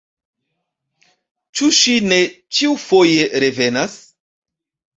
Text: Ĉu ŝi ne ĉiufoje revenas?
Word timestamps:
Ĉu 1.59 1.69
ŝi 1.81 1.95
ne 2.07 2.19
ĉiufoje 2.61 3.31
revenas? 3.47 3.97